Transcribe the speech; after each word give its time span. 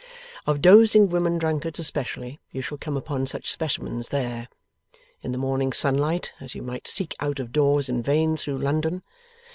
Of 0.47 0.63
dozing 0.63 1.09
women 1.09 1.37
drunkards 1.37 1.77
especially, 1.77 2.39
you 2.51 2.63
shall 2.63 2.79
come 2.79 2.97
upon 2.97 3.27
such 3.27 3.51
specimens 3.51 4.09
there, 4.09 4.47
in 5.21 5.31
the 5.31 5.37
morning 5.37 5.71
sunlight, 5.71 6.33
as 6.39 6.55
you 6.55 6.63
might 6.63 6.87
seek 6.87 7.13
out 7.19 7.37
of 7.39 7.51
doors 7.51 7.87
in 7.87 8.01
vain 8.01 8.35
through 8.35 8.57
London. 8.57 9.03